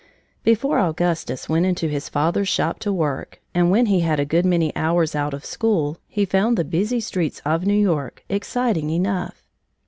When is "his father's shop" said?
1.87-2.79